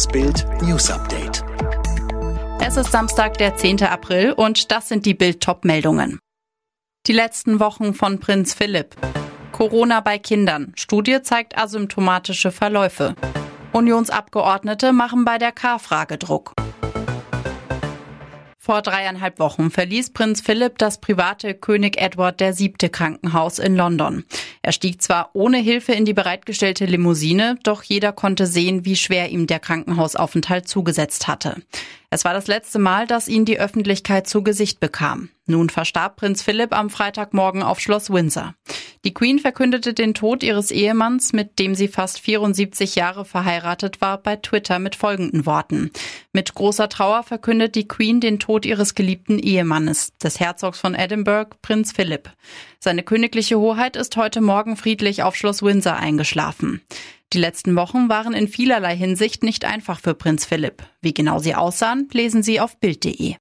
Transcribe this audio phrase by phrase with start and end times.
[0.00, 1.44] Das Bild News Update.
[2.58, 3.82] Es ist Samstag, der 10.
[3.82, 6.18] April und das sind die Bild top meldungen
[7.06, 8.96] Die letzten Wochen von Prinz Philipp.
[9.52, 10.72] Corona bei Kindern.
[10.74, 13.14] Studie zeigt asymptomatische Verläufe.
[13.74, 16.54] Unionsabgeordnete machen bei der K-Frage Druck.
[18.70, 22.88] Vor dreieinhalb Wochen verließ Prinz Philipp das private König Edward VII.
[22.88, 24.24] Krankenhaus in London.
[24.62, 29.30] Er stieg zwar ohne Hilfe in die bereitgestellte Limousine, doch jeder konnte sehen, wie schwer
[29.30, 31.56] ihm der Krankenhausaufenthalt zugesetzt hatte.
[32.10, 35.30] Es war das letzte Mal, dass ihn die Öffentlichkeit zu Gesicht bekam.
[35.46, 38.54] Nun verstarb Prinz Philipp am Freitagmorgen auf Schloss Windsor.
[39.06, 44.18] Die Queen verkündete den Tod ihres Ehemanns, mit dem sie fast 74 Jahre verheiratet war,
[44.18, 45.90] bei Twitter mit folgenden Worten.
[46.34, 51.56] Mit großer Trauer verkündet die Queen den Tod ihres geliebten Ehemannes, des Herzogs von Edinburgh,
[51.62, 52.30] Prinz Philipp.
[52.78, 56.82] Seine königliche Hoheit ist heute Morgen friedlich auf Schloss Windsor eingeschlafen.
[57.32, 60.82] Die letzten Wochen waren in vielerlei Hinsicht nicht einfach für Prinz Philipp.
[61.00, 63.36] Wie genau sie aussahen, lesen Sie auf Bild.de.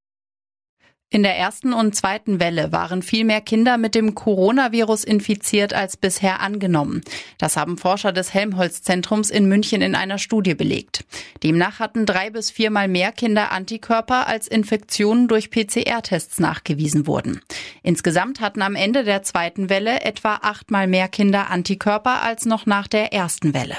[1.12, 5.98] In der ersten und zweiten Welle waren viel mehr Kinder mit dem Coronavirus infiziert als
[5.98, 7.02] bisher angenommen.
[7.40, 11.06] Das haben Forscher des Helmholtz-Zentrums in München in einer Studie belegt.
[11.42, 17.42] Demnach hatten drei bis viermal mehr Kinder Antikörper, als Infektionen durch PCR-Tests nachgewiesen wurden.
[17.82, 22.88] Insgesamt hatten am Ende der zweiten Welle etwa achtmal mehr Kinder Antikörper als noch nach
[22.88, 23.78] der ersten Welle.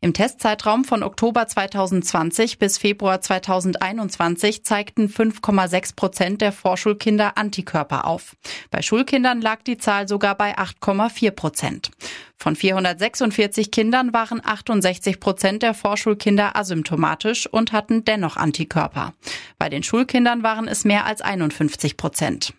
[0.00, 8.36] Im Testzeitraum von Oktober 2020 bis Februar 2021 zeigten 5,6 Prozent der Vorschulkinder Antikörper auf.
[8.70, 11.90] Bei Schulkindern lag die Zahl sogar bei 8,4 Prozent.
[12.36, 19.14] Von 446 Kindern waren 68 Prozent der Vorschulkinder asymptomatisch und hatten dennoch Antikörper.
[19.58, 22.52] Bei den Schulkindern waren es mehr als 51 Prozent.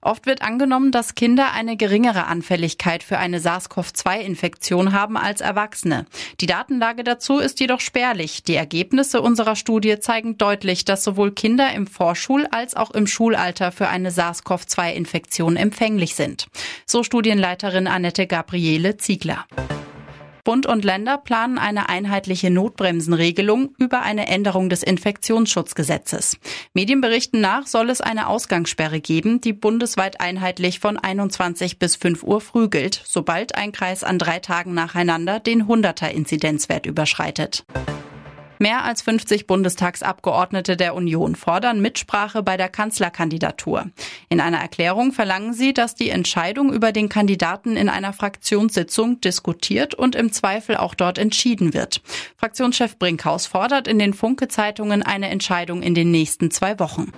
[0.00, 6.06] Oft wird angenommen, dass Kinder eine geringere Anfälligkeit für eine SARS-CoV-2-Infektion haben als Erwachsene.
[6.40, 8.42] Die Datenlage dazu ist jedoch spärlich.
[8.42, 13.72] Die Ergebnisse unserer Studie zeigen deutlich, dass sowohl Kinder im Vorschul- als auch im Schulalter
[13.72, 16.46] für eine SARS-CoV-2-Infektion empfänglich sind.
[16.84, 19.46] So Studienleiterin Annette Gabriele Ziegler.
[20.46, 26.38] Bund und Länder planen eine einheitliche Notbremsenregelung über eine Änderung des Infektionsschutzgesetzes.
[26.72, 32.40] Medienberichten nach soll es eine Ausgangssperre geben, die bundesweit einheitlich von 21 bis 5 Uhr
[32.40, 37.64] früh gilt, sobald ein Kreis an drei Tagen nacheinander den 100er Inzidenzwert überschreitet.
[38.58, 43.90] Mehr als 50 Bundestagsabgeordnete der Union fordern Mitsprache bei der Kanzlerkandidatur.
[44.28, 49.94] In einer Erklärung verlangen sie, dass die Entscheidung über den Kandidaten in einer Fraktionssitzung diskutiert
[49.94, 52.00] und im Zweifel auch dort entschieden wird.
[52.36, 57.12] Fraktionschef Brinkhaus fordert in den Funke-Zeitungen eine Entscheidung in den nächsten zwei Wochen.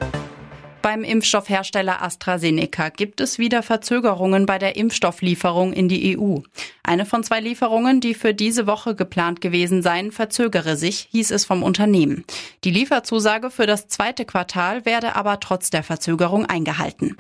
[0.83, 6.39] Beim Impfstoffhersteller AstraZeneca gibt es wieder Verzögerungen bei der Impfstofflieferung in die EU.
[6.85, 11.45] Eine von zwei Lieferungen, die für diese Woche geplant gewesen seien, verzögere sich, hieß es
[11.45, 12.25] vom Unternehmen.
[12.65, 17.17] Die Lieferzusage für das zweite Quartal werde aber trotz der Verzögerung eingehalten.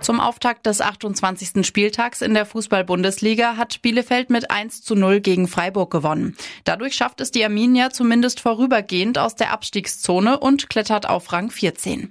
[0.00, 1.66] Zum Auftakt des 28.
[1.66, 6.36] Spieltags in der Fußball-Bundesliga hat Bielefeld mit 1 zu 0 gegen Freiburg gewonnen.
[6.64, 12.10] Dadurch schafft es die Arminia zumindest vorübergehend aus der Abstiegszone und klettert auf Rang 14.